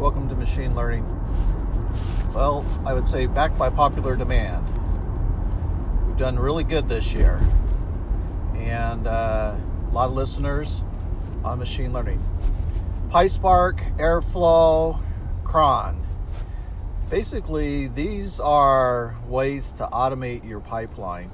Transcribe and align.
Welcome 0.00 0.30
to 0.30 0.34
Machine 0.34 0.74
Learning. 0.74 1.04
Well, 2.32 2.64
I 2.86 2.94
would 2.94 3.06
say 3.06 3.26
backed 3.26 3.58
by 3.58 3.68
popular 3.68 4.16
demand. 4.16 4.66
We've 6.06 6.16
done 6.16 6.38
really 6.38 6.64
good 6.64 6.88
this 6.88 7.12
year, 7.12 7.38
and 8.56 9.06
uh, 9.06 9.56
a 9.58 9.92
lot 9.92 10.08
of 10.08 10.14
listeners 10.14 10.84
on 11.44 11.58
machine 11.58 11.92
learning. 11.92 12.24
PySpark, 13.10 13.98
Airflow, 13.98 14.98
Cron. 15.44 16.02
Basically, 17.10 17.88
these 17.88 18.40
are 18.40 19.14
ways 19.26 19.70
to 19.72 19.86
automate 19.92 20.48
your 20.48 20.60
pipeline. 20.60 21.30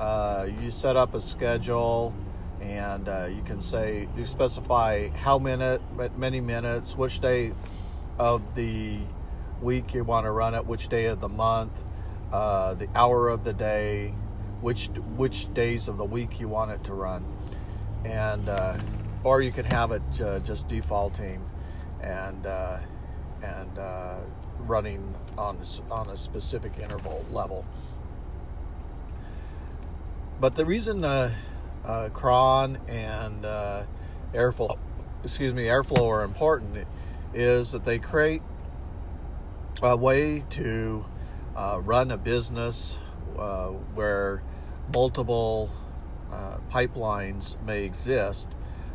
Uh, 0.00 0.48
you 0.62 0.70
set 0.70 0.96
up 0.96 1.12
a 1.12 1.20
schedule 1.20 2.14
and 2.62 3.10
uh, 3.10 3.28
you 3.30 3.42
can 3.42 3.60
say 3.60 4.08
you 4.16 4.24
specify 4.24 5.08
how 5.08 5.38
minute 5.38 5.82
many 6.16 6.40
minutes 6.40 6.96
which 6.96 7.20
day 7.20 7.52
of 8.18 8.54
the 8.54 8.98
week 9.60 9.94
you 9.94 10.04
want 10.04 10.26
to 10.26 10.30
run 10.30 10.54
it 10.54 10.64
which 10.66 10.88
day 10.88 11.06
of 11.06 11.20
the 11.20 11.28
month 11.28 11.84
uh, 12.32 12.74
the 12.74 12.88
hour 12.94 13.28
of 13.28 13.44
the 13.44 13.52
day 13.52 14.12
which 14.60 14.88
which 15.16 15.52
days 15.54 15.88
of 15.88 15.98
the 15.98 16.04
week 16.04 16.40
you 16.40 16.48
want 16.48 16.70
it 16.70 16.82
to 16.84 16.94
run. 16.94 17.24
And 18.04 18.48
uh, 18.48 18.78
or 19.24 19.42
you 19.42 19.52
can 19.52 19.64
have 19.66 19.92
it 19.92 20.20
uh, 20.20 20.38
just 20.40 20.68
defaulting 20.68 21.44
and 22.00 22.46
uh, 22.46 22.78
and 23.42 23.78
uh, 23.78 24.18
running 24.60 25.14
on 25.36 25.60
on 25.90 26.10
a 26.10 26.16
specific 26.16 26.78
interval 26.78 27.24
level. 27.30 27.64
But 30.40 30.54
the 30.54 30.66
reason 30.66 31.04
uh, 31.04 31.30
cron 32.12 32.78
and 32.88 33.44
airflow, 34.34 34.78
excuse 35.24 35.54
me, 35.54 35.64
airflow 35.64 36.06
are 36.08 36.24
important 36.24 36.84
is 37.36 37.72
that 37.72 37.84
they 37.84 37.98
create 37.98 38.42
a 39.82 39.96
way 39.96 40.42
to 40.48 41.04
uh, 41.54 41.80
run 41.84 42.10
a 42.10 42.16
business 42.16 42.98
uh, 43.38 43.68
where 43.94 44.42
multiple 44.94 45.70
uh, 46.32 46.56
pipelines 46.70 47.60
may 47.62 47.84
exist 47.84 48.48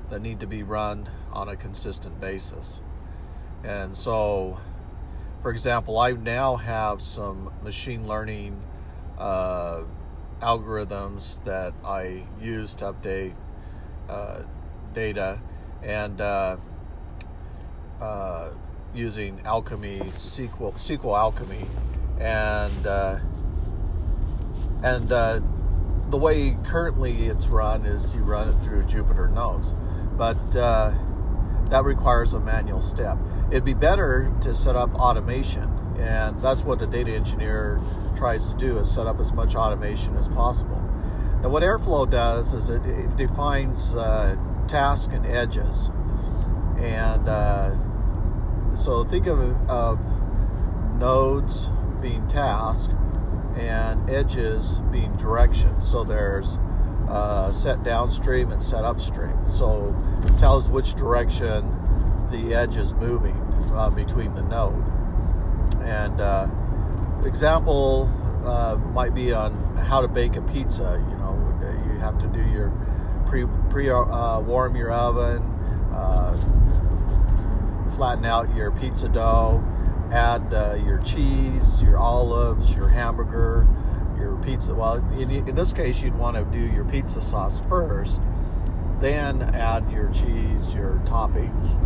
that 0.09 0.21
need 0.21 0.39
to 0.39 0.47
be 0.47 0.63
run 0.63 1.07
on 1.31 1.49
a 1.49 1.55
consistent 1.55 2.19
basis. 2.19 2.81
And 3.63 3.95
so, 3.95 4.59
for 5.43 5.51
example, 5.51 5.99
I 5.99 6.13
now 6.13 6.55
have 6.55 6.99
some 6.99 7.53
machine 7.63 8.07
learning 8.07 8.59
uh, 9.19 9.83
algorithms 10.41 11.43
that 11.45 11.73
I 11.85 12.23
use 12.41 12.73
to 12.75 12.93
update 12.93 13.35
uh, 14.09 14.41
data 14.93 15.39
and 15.83 16.19
uh, 18.01 18.49
using 18.93 19.39
Alchemy 19.45 19.99
SQL 19.99 20.73
SQL 20.73 21.17
Alchemy 21.17 21.65
and 22.19 22.87
uh, 22.87 23.19
and 24.83 25.11
uh, 25.11 25.39
the 26.09 26.17
way 26.17 26.57
currently 26.63 27.27
it's 27.27 27.47
run 27.47 27.85
is 27.85 28.15
you 28.15 28.21
run 28.21 28.49
it 28.49 28.59
through 28.59 28.83
Jupyter 28.83 29.31
Notes, 29.31 29.75
but 30.17 30.37
uh, 30.55 30.93
that 31.69 31.83
requires 31.85 32.33
a 32.33 32.39
manual 32.39 32.81
step. 32.81 33.17
It'd 33.49 33.63
be 33.63 33.73
better 33.73 34.33
to 34.41 34.53
set 34.53 34.75
up 34.75 34.93
automation, 34.95 35.69
and 35.97 36.41
that's 36.41 36.63
what 36.63 36.81
a 36.81 36.87
data 36.87 37.13
engineer 37.13 37.79
tries 38.17 38.51
to 38.51 38.59
do 38.59 38.77
is 38.77 38.93
set 38.93 39.07
up 39.07 39.19
as 39.19 39.31
much 39.31 39.55
automation 39.55 40.17
as 40.17 40.27
possible. 40.27 40.81
Now, 41.41 41.49
what 41.49 41.63
Airflow 41.63 42.09
does 42.09 42.53
is 42.53 42.69
it, 42.69 42.85
it 42.85 43.15
defines 43.15 43.95
uh, 43.95 44.35
tasks 44.67 45.13
and 45.13 45.25
edges. 45.25 45.91
And 46.77 47.27
uh, 47.27 47.75
so 48.73 49.03
think 49.03 49.27
of, 49.27 49.39
of 49.69 49.99
nodes 50.97 51.69
being 52.01 52.27
tasks 52.27 52.93
and 53.57 54.09
edges 54.09 54.79
being 54.91 55.15
directions. 55.17 55.89
So 55.89 56.03
there's 56.03 56.57
uh, 57.09 57.51
set 57.51 57.83
downstream 57.83 58.51
and 58.51 58.63
set 58.63 58.85
upstream. 58.85 59.37
So 59.47 59.95
it 60.25 60.37
tells 60.39 60.69
which 60.69 60.93
direction 60.93 61.77
the 62.31 62.53
edge 62.53 62.77
is 62.77 62.93
moving 62.93 63.35
uh, 63.73 63.89
between 63.89 64.33
the 64.33 64.43
node. 64.43 64.83
And 65.81 66.21
uh, 66.21 66.47
example 67.25 68.09
uh, 68.45 68.77
might 68.93 69.13
be 69.13 69.33
on 69.33 69.75
how 69.77 70.01
to 70.01 70.07
bake 70.07 70.35
a 70.35 70.41
pizza. 70.41 71.03
You 71.09 71.17
know, 71.17 71.91
you 71.91 71.99
have 71.99 72.17
to 72.19 72.27
do 72.27 72.41
your 72.49 72.71
pre 73.25 73.45
pre 73.69 73.89
uh, 73.89 74.39
warm 74.39 74.75
your 74.75 74.91
oven, 74.91 75.43
uh, 75.93 76.35
flatten 77.91 78.25
out 78.25 78.53
your 78.55 78.71
pizza 78.71 79.07
dough, 79.09 79.63
add 80.11 80.53
uh, 80.53 80.75
your 80.85 80.99
cheese, 80.99 81.81
your 81.81 81.97
olives, 81.97 82.75
your 82.75 82.87
hamburger, 82.87 83.67
your 84.17 84.35
pizza. 84.37 84.73
Well, 84.73 84.95
in, 85.17 85.29
in 85.29 85.55
this 85.55 85.73
case, 85.73 86.01
you'd 86.01 86.15
want 86.15 86.37
to 86.37 86.43
do 86.45 86.59
your 86.73 86.85
pizza 86.85 87.21
sauce 87.21 87.61
first, 87.67 88.21
then 88.99 89.41
add 89.41 89.91
your 89.91 90.09
cheese, 90.11 90.73
your 90.73 91.01
toppings, 91.05 91.79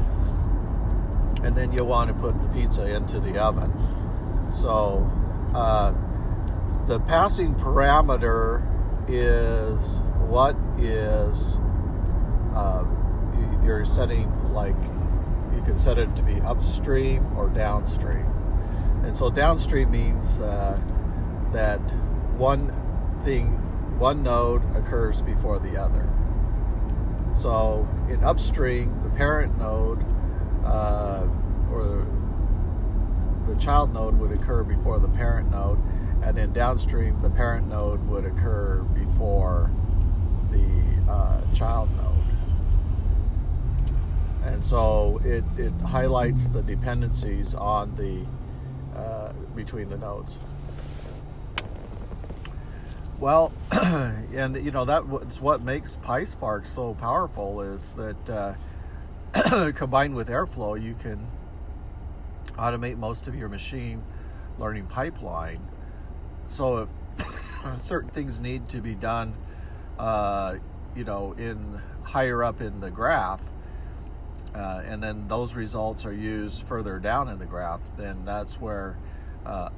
and 1.45 1.55
then 1.55 1.71
you'll 1.71 1.87
want 1.87 2.09
to 2.09 2.13
put 2.15 2.39
the 2.41 2.47
pizza 2.49 2.95
into 2.95 3.19
the 3.19 3.41
oven. 3.41 3.71
So 4.51 5.09
uh, 5.53 5.93
the 6.87 6.99
passing 7.01 7.55
parameter 7.55 8.63
is 9.07 10.03
what 10.27 10.55
is 10.77 11.59
uh, 12.53 12.83
you're 13.63 13.85
setting 13.85 14.31
like 14.51 14.75
can 15.65 15.77
set 15.77 15.97
it 15.97 16.15
to 16.15 16.21
be 16.21 16.39
upstream 16.41 17.25
or 17.37 17.49
downstream 17.49 18.25
and 19.03 19.15
so 19.15 19.29
downstream 19.29 19.91
means 19.91 20.39
uh, 20.39 20.79
that 21.51 21.79
one 22.37 22.71
thing 23.23 23.47
one 23.99 24.23
node 24.23 24.61
occurs 24.75 25.21
before 25.21 25.59
the 25.59 25.75
other 25.77 26.07
so 27.33 27.87
in 28.09 28.23
upstream 28.23 29.01
the 29.03 29.09
parent 29.09 29.57
node 29.57 30.03
uh, 30.65 31.27
or 31.71 32.05
the 33.47 33.55
child 33.55 33.93
node 33.93 34.17
would 34.19 34.31
occur 34.31 34.63
before 34.63 34.99
the 34.99 35.07
parent 35.09 35.51
node, 35.51 35.79
and 36.23 36.37
then 36.37 36.51
downstream 36.51 37.21
the 37.21 37.29
parent 37.29 37.67
node 37.67 38.05
would 38.07 38.25
occur 38.25 38.81
before 38.93 39.71
the 40.51 41.11
uh, 41.11 41.41
child 41.53 41.89
node. 41.97 42.14
And 44.45 44.65
so 44.65 45.19
it, 45.23 45.43
it 45.57 45.73
highlights 45.81 46.47
the 46.47 46.61
dependencies 46.61 47.55
on 47.55 47.95
the 47.95 48.25
uh, 48.97 49.33
between 49.55 49.89
the 49.89 49.97
nodes. 49.97 50.37
Well, 53.19 53.51
and 53.71 54.55
you 54.63 54.71
know 54.71 54.85
that's 54.85 55.41
what 55.41 55.61
makes 55.61 55.95
PySpark 55.97 56.65
so 56.65 56.93
powerful 56.93 57.61
is 57.61 57.93
that 57.93 58.29
uh, 58.29 59.71
combined 59.75 60.15
with 60.15 60.29
Airflow, 60.29 60.81
you 60.81 60.93
can 60.93 61.25
automate 62.57 62.97
most 62.97 63.27
of 63.27 63.35
your 63.35 63.49
machine 63.49 64.03
learning 64.59 64.85
pipeline. 64.85 65.59
So 66.47 66.87
if 67.17 67.27
certain 67.81 68.09
things 68.11 68.39
need 68.39 68.69
to 68.69 68.79
be 68.79 68.93
done, 68.93 69.33
uh, 69.97 70.55
you 70.95 71.03
know, 71.03 71.33
in 71.33 71.81
higher 72.03 72.43
up 72.43 72.61
in 72.61 72.79
the 72.79 72.91
graph, 72.91 73.41
uh, 74.55 74.81
and 74.85 75.03
then 75.03 75.27
those 75.27 75.53
results 75.53 76.05
are 76.05 76.13
used 76.13 76.63
further 76.63 76.97
down 76.97 77.27
in 77.27 77.37
the 77.37 77.45
graph, 77.45 77.81
then 77.97 78.23
that's 78.25 78.59
where. 78.59 78.97
Uh, 79.45 79.69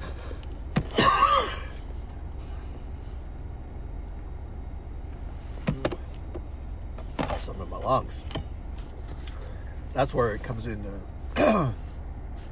in 7.49 7.69
my 7.69 7.77
lungs 7.79 8.23
that's 9.93 10.15
where 10.15 10.35
it 10.35 10.43
comes 10.43 10.67
into 10.67 11.01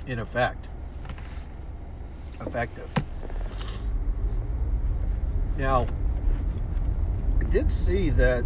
in 0.07 0.19
effect 0.19 0.67
effective 2.41 2.89
now 5.57 5.87
i 7.41 7.45
did 7.45 7.71
see 7.71 8.11
that 8.11 8.45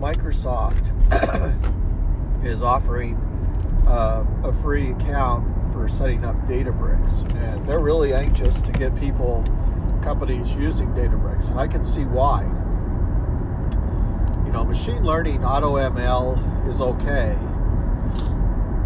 microsoft 0.00 0.84
is 2.44 2.62
offering 2.62 3.16
uh, 3.86 4.24
a 4.44 4.52
free 4.52 4.90
account 4.90 5.46
for 5.72 5.88
setting 5.88 6.24
up 6.24 6.36
databricks 6.46 7.22
and 7.36 7.66
they're 7.68 7.80
really 7.80 8.12
anxious 8.12 8.60
to 8.60 8.72
get 8.72 8.94
people 8.98 9.44
companies 10.02 10.54
using 10.54 10.88
databricks 10.88 11.50
and 11.50 11.58
i 11.58 11.66
can 11.66 11.84
see 11.84 12.04
why 12.04 12.42
you 14.48 14.54
know, 14.54 14.64
machine 14.64 15.04
learning, 15.04 15.40
AutoML 15.40 16.70
is 16.70 16.80
okay. 16.80 17.36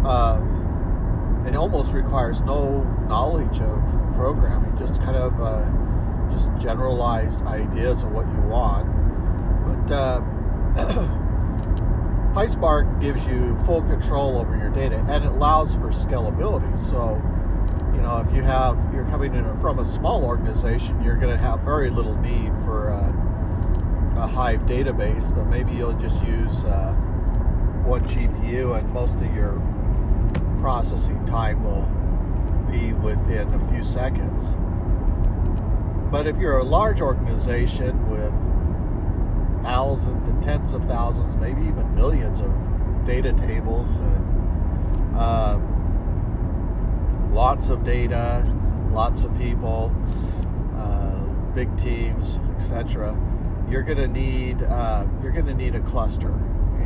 Um, 0.05 1.45
it 1.47 1.55
almost 1.55 1.93
requires 1.93 2.41
no 2.41 2.83
knowledge 3.07 3.61
of 3.61 3.81
programming, 4.13 4.77
just 4.77 5.01
kind 5.01 5.15
of 5.15 5.39
uh, 5.39 5.71
just 6.33 6.49
generalized 6.61 7.43
ideas 7.43 8.03
of 8.03 8.11
what 8.11 8.27
you 8.27 8.41
want. 8.41 8.85
But 9.65 9.95
uh, 9.95 10.21
PySpark 12.33 12.99
gives 12.99 13.27
you 13.27 13.55
full 13.59 13.83
control 13.83 14.39
over 14.39 14.57
your 14.57 14.69
data 14.69 15.05
and 15.07 15.23
it 15.23 15.31
allows 15.31 15.73
for 15.75 15.89
scalability. 15.89 16.75
So, 16.75 17.21
you 17.93 18.01
know, 18.01 18.25
if 18.27 18.35
you 18.35 18.41
have 18.41 18.75
you're 18.91 19.05
coming 19.05 19.35
in 19.35 19.57
from 19.59 19.77
a 19.77 19.85
small 19.85 20.25
organization, 20.25 21.03
you're 21.03 21.15
going 21.15 21.29
to 21.29 21.37
have 21.37 21.59
very 21.59 21.91
little 21.91 22.17
need 22.17 22.51
for 22.65 22.89
a, 22.89 24.19
a 24.19 24.25
Hive 24.25 24.65
database, 24.65 25.33
but 25.35 25.45
maybe 25.45 25.73
you'll 25.73 25.93
just 25.93 26.25
use 26.25 26.63
uh, 26.63 26.93
one 27.85 28.03
GPU 28.05 28.75
and 28.79 28.91
most 28.93 29.17
of 29.17 29.35
your 29.35 29.61
processing 30.59 31.23
time 31.27 31.63
will 31.63 31.87
be 32.71 32.93
within 32.93 33.53
a 33.53 33.59
few 33.71 33.83
seconds. 33.83 34.55
But 36.09 36.25
if 36.25 36.37
you're 36.37 36.57
a 36.57 36.63
large 36.63 36.99
organization 36.99 38.09
with 38.09 38.33
thousands 39.63 40.27
and 40.27 40.43
tens 40.43 40.73
of 40.73 40.85
thousands, 40.85 41.35
maybe 41.37 41.61
even 41.61 41.95
millions 41.95 42.39
of 42.39 42.53
data 43.05 43.33
tables 43.33 43.99
and 43.99 45.17
um, 45.17 45.73
lots 47.33 47.69
of 47.69 47.83
data, 47.83 48.45
lots 48.89 49.23
of 49.23 49.35
people, 49.37 49.91
uh, 50.77 51.19
big 51.53 51.75
teams, 51.77 52.39
etc. 52.55 53.17
You're 53.69 53.83
to 53.97 54.07
need 54.07 54.61
uh, 54.63 55.05
you're 55.21 55.31
to 55.47 55.53
need 55.53 55.75
a 55.75 55.81
cluster, 55.81 56.33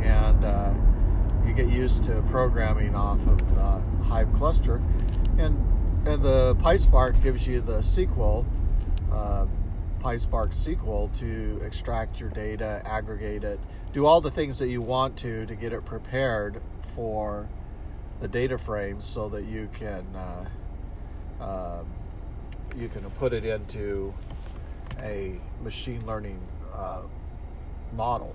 and 0.02 0.44
uh, 0.44 0.72
you 1.46 1.52
get 1.52 1.68
used 1.68 2.04
to 2.04 2.22
programming 2.30 2.94
off 2.94 3.26
of 3.26 3.54
the 3.54 3.82
Hive 4.04 4.32
cluster, 4.32 4.80
and 5.38 5.56
and 6.06 6.22
the 6.22 6.54
PySpark 6.60 7.22
gives 7.22 7.46
you 7.46 7.60
the 7.60 7.78
SQL 7.78 8.46
uh, 9.12 9.46
PySpark 10.00 10.50
SQL 10.50 11.16
to 11.18 11.60
extract 11.64 12.20
your 12.20 12.30
data, 12.30 12.82
aggregate 12.84 13.44
it, 13.44 13.60
do 13.92 14.06
all 14.06 14.20
the 14.20 14.30
things 14.30 14.58
that 14.58 14.68
you 14.68 14.80
want 14.80 15.16
to 15.18 15.46
to 15.46 15.54
get 15.54 15.72
it 15.72 15.84
prepared 15.84 16.60
for 16.80 17.48
the 18.20 18.28
data 18.28 18.58
frames 18.58 19.04
so 19.04 19.28
that 19.28 19.44
you 19.44 19.68
can 19.72 20.04
uh, 20.16 20.44
uh, 21.40 21.84
you 22.76 22.88
can 22.88 23.08
put 23.12 23.32
it 23.32 23.44
into 23.44 24.12
a 25.00 25.38
machine 25.62 26.04
learning 26.06 26.40
uh, 26.72 27.02
model. 27.94 28.34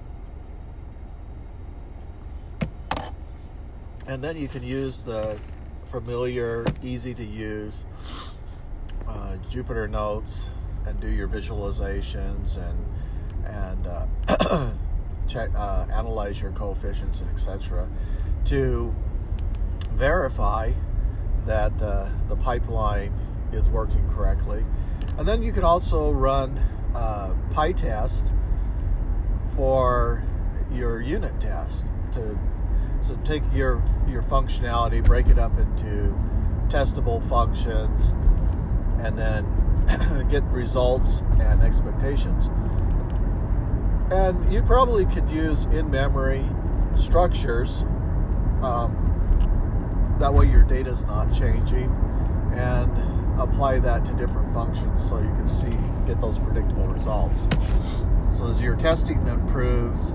And 4.06 4.22
then 4.22 4.36
you 4.36 4.50
can 4.50 4.64
use 4.64 5.04
the 5.04 5.40
familiar, 5.86 6.66
easy 6.84 7.14
to 7.14 7.24
use 7.24 7.86
uh, 9.08 9.38
Jupyter 9.50 9.90
Notes 9.90 10.50
and 10.86 11.00
do 11.00 11.10
your 11.10 11.28
visualizations 11.28 12.58
and 12.58 12.86
and 13.46 13.88
uh, 13.88 14.72
check 15.28 15.50
uh, 15.56 15.86
analyze 15.92 16.42
your 16.42 16.52
coefficients 16.52 17.22
and 17.22 17.30
etc. 17.32 17.88
to 18.46 18.94
verify 19.92 20.72
that 21.46 21.74
uh, 21.82 22.10
the 22.30 22.36
pipeline 22.38 23.14
is 23.52 23.70
working 23.70 24.08
correctly. 24.10 24.66
And 25.18 25.28
then 25.28 25.44
you 25.44 25.52
can 25.52 25.64
also 25.64 26.12
run 26.12 26.58
uh, 26.96 27.34
PyTest 27.52 28.32
for 29.56 30.24
your 30.72 31.02
unit 31.02 31.40
test 31.40 31.88
to 32.14 32.38
so 33.02 33.16
take 33.26 33.44
your 33.54 33.84
your 34.08 34.24
functionality, 34.24 35.04
break 35.04 35.28
it 35.28 35.38
up 35.38 35.58
into 35.60 36.18
testable 36.70 37.22
functions, 37.28 38.16
and 39.00 39.18
then 39.18 39.46
get 40.30 40.44
results 40.44 41.24
and 41.40 41.62
expectations. 41.62 42.50
And 44.12 44.54
you 44.54 44.62
probably 44.62 45.06
could 45.06 45.30
use 45.30 45.66
in 45.66 45.90
memory 45.90 46.46
structures. 46.96 47.84
Um, 48.62 50.16
that 50.20 50.34
way, 50.34 50.48
your 50.50 50.64
data 50.64 50.92
is 50.92 51.06
not 51.06 51.34
changing, 51.34 51.90
and 52.54 52.92
apply 53.40 53.80
that 53.80 54.06
to 54.06 54.14
different 54.14 54.54
functions 54.54 55.04
so 55.04 55.18
you 55.18 55.30
can 55.30 55.48
see, 55.48 55.76
get 56.06 56.22
those 56.22 56.38
predictable 56.40 56.88
results. 56.88 57.48
So, 58.32 58.48
as 58.48 58.62
your 58.62 58.76
testing 58.76 59.26
improves, 59.28 60.14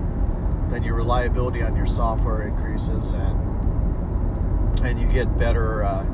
then 0.69 0.83
your 0.83 0.95
reliability 0.95 1.61
on 1.61 1.75
your 1.75 1.87
software 1.87 2.47
increases, 2.47 3.11
and 3.11 4.79
and 4.81 4.99
you 4.99 5.07
get 5.07 5.37
better. 5.37 5.83
Uh, 5.83 6.05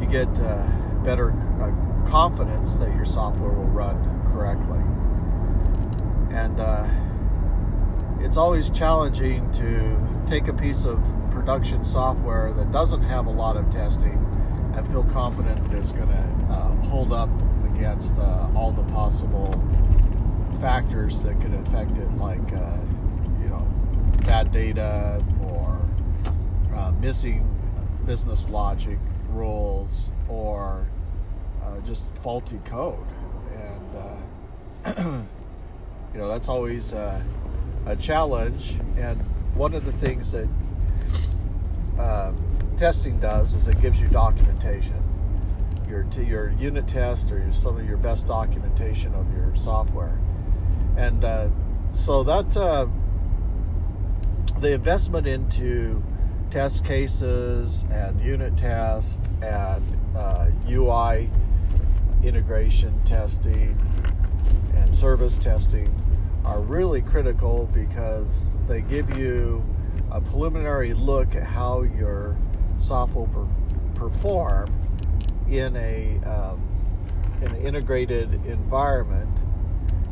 you 0.00 0.06
get 0.06 0.28
uh, 0.40 0.68
better 1.04 1.32
uh, 1.60 1.70
confidence 2.06 2.76
that 2.78 2.94
your 2.94 3.06
software 3.06 3.50
will 3.50 3.64
run 3.64 3.96
correctly. 4.32 4.80
And 6.36 6.58
uh, 6.60 6.88
it's 8.20 8.36
always 8.36 8.70
challenging 8.70 9.50
to 9.52 10.00
take 10.26 10.48
a 10.48 10.52
piece 10.52 10.84
of 10.84 11.02
production 11.30 11.82
software 11.84 12.52
that 12.52 12.70
doesn't 12.72 13.02
have 13.02 13.26
a 13.26 13.30
lot 13.30 13.56
of 13.56 13.70
testing 13.70 14.18
and 14.74 14.88
feel 14.88 15.04
confident 15.04 15.62
that 15.64 15.76
it's 15.76 15.92
going 15.92 16.08
to 16.08 16.46
uh, 16.50 16.74
hold 16.84 17.12
up 17.12 17.28
against 17.74 18.16
uh, 18.18 18.48
all 18.54 18.72
the 18.72 18.84
possible 18.92 19.50
factors 20.60 21.22
that 21.22 21.40
could 21.40 21.54
affect 21.54 21.98
it, 21.98 22.10
like 22.16 22.52
uh, 22.52 22.78
you 23.40 23.48
know 23.48 23.66
bad 24.24 24.52
data 24.52 25.22
or 25.42 25.80
uh, 26.76 26.92
missing 27.00 27.48
business 28.06 28.48
logic 28.48 28.98
rules 29.30 30.12
or 30.28 30.86
uh, 31.64 31.78
just 31.80 32.14
faulty 32.16 32.60
code, 32.64 33.06
and 33.54 33.96
uh, 34.86 35.02
you 36.12 36.18
know 36.18 36.28
that's 36.28 36.48
always 36.48 36.92
uh, 36.92 37.20
a 37.86 37.96
challenge. 37.96 38.78
And 38.96 39.20
one 39.54 39.74
of 39.74 39.84
the 39.84 39.92
things 39.92 40.32
that 40.32 40.48
um, 41.98 42.36
testing 42.76 43.18
does 43.18 43.54
is 43.54 43.68
it 43.68 43.80
gives 43.80 44.00
you 44.00 44.08
documentation. 44.08 45.02
Your 45.88 46.06
your 46.18 46.50
unit 46.52 46.88
test 46.88 47.30
or 47.30 47.38
your, 47.38 47.52
some 47.52 47.78
of 47.78 47.86
your 47.86 47.98
best 47.98 48.26
documentation 48.26 49.14
of 49.14 49.30
your 49.36 49.54
software, 49.54 50.18
and 50.96 51.24
uh, 51.24 51.48
so 51.92 52.22
that 52.22 52.56
uh, 52.56 52.86
the 54.58 54.72
investment 54.72 55.26
into 55.26 56.02
test 56.50 56.84
cases 56.84 57.84
and 57.90 58.20
unit 58.20 58.56
tests 58.56 59.20
and 59.42 59.98
uh, 60.16 60.50
UI 60.68 61.30
integration 62.22 63.02
testing 63.04 63.78
and 64.74 64.94
service 64.94 65.36
testing 65.36 65.94
are 66.44 66.60
really 66.60 67.00
critical 67.00 67.68
because 67.72 68.50
they 68.68 68.80
give 68.80 69.16
you 69.16 69.64
a 70.10 70.20
preliminary 70.20 70.94
look 70.94 71.34
at 71.34 71.44
how 71.44 71.82
your 71.82 72.36
software 72.76 73.26
will 73.26 73.50
perform 73.94 74.72
in 75.48 75.76
a 75.76 76.18
um, 76.24 76.68
an 77.42 77.56
integrated 77.56 78.34
environment. 78.46 79.28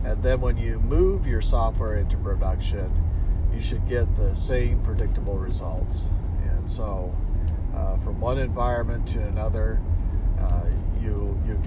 And 0.05 0.23
then 0.23 0.41
when 0.41 0.57
you 0.57 0.81
move 0.81 1.27
your 1.27 1.41
software 1.41 1.97
into 1.97 2.17
production 2.17 2.93
you 3.53 3.61
should 3.61 3.87
get 3.87 4.17
the 4.17 4.35
same 4.35 4.81
predictable 4.81 5.39
results. 5.39 6.11
And 6.43 6.69
so 6.69 7.15
uh, 7.75 7.97
from 7.99 8.21
one 8.21 8.39
environment 8.39 9.07
to 9.09 9.23
another 9.23 9.81
uh, 10.41 10.67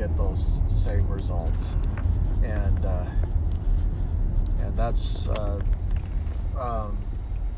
get 0.08 0.18
those 0.18 0.62
same 0.66 1.08
results, 1.08 1.76
and 2.44 2.86
uh, 2.86 3.06
and 4.60 4.76
that's 4.76 5.30
uh, 5.30 5.62
um, 6.60 6.98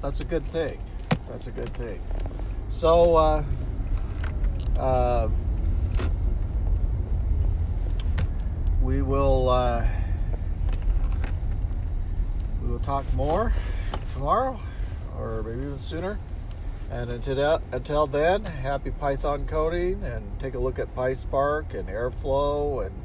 that's 0.01 0.19
a 0.19 0.25
good 0.25 0.45
thing. 0.45 0.79
That's 1.27 1.47
a 1.47 1.51
good 1.51 1.73
thing. 1.73 2.01
So. 2.69 3.15
Uh, 3.15 3.43
uh, 4.77 5.29
we 8.81 9.01
will 9.01 9.49
uh, 9.49 9.87
we 12.61 12.69
will 12.69 12.79
talk 12.79 13.05
more 13.13 13.53
tomorrow 14.13 14.59
or 15.17 15.41
maybe 15.43 15.61
even 15.61 15.77
sooner 15.77 16.19
and 16.91 17.11
until, 17.11 18.07
then, 18.07 18.45
happy 18.45 18.91
Python 18.91 19.45
coding 19.47 20.03
and 20.03 20.39
take 20.39 20.53
a 20.53 20.59
look 20.59 20.79
at 20.79 20.93
PySpark 20.95 21.73
and 21.73 21.89
Airflow 21.89 22.85
and 22.85 22.95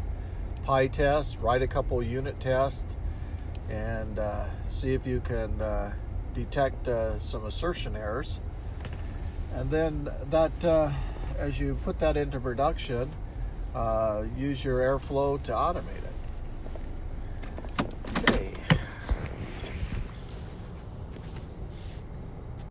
PyTest. 0.64 1.42
Write 1.42 1.62
a 1.62 1.66
couple 1.66 2.02
unit 2.02 2.38
tests 2.40 2.94
and 3.68 4.18
uh, 4.18 4.44
see 4.66 4.92
if 4.92 5.06
you 5.06 5.20
can 5.20 5.60
uh, 5.62 5.94
detect 6.34 6.88
uh, 6.88 7.18
some 7.18 7.44
assertion 7.46 7.96
errors. 7.96 8.40
And 9.54 9.70
then 9.70 10.08
that, 10.30 10.64
uh, 10.64 10.92
as 11.38 11.58
you 11.58 11.78
put 11.82 11.98
that 12.00 12.16
into 12.16 12.38
production, 12.38 13.10
uh, 13.74 14.24
use 14.36 14.64
your 14.64 14.78
Airflow 14.78 15.42
to 15.44 15.52
automate. 15.52 15.99